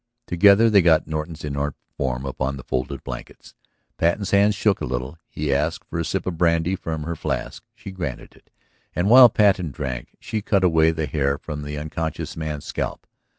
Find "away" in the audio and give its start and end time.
10.63-10.89